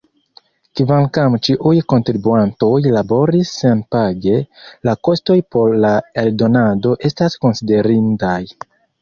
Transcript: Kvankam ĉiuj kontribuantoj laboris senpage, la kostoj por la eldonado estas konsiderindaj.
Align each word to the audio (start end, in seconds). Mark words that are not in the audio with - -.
Kvankam 0.79 1.33
ĉiuj 1.47 1.73
kontribuantoj 1.93 2.77
laboris 2.95 3.51
senpage, 3.59 4.39
la 4.91 4.97
kostoj 5.09 5.37
por 5.57 5.77
la 5.85 5.93
eldonado 6.25 6.97
estas 7.13 7.39
konsiderindaj. 7.47 8.41